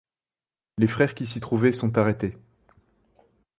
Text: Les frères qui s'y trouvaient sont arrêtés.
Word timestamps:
Les 0.79 0.87
frères 0.87 1.13
qui 1.13 1.27
s'y 1.27 1.39
trouvaient 1.39 1.71
sont 1.73 1.95
arrêtés. 1.99 2.35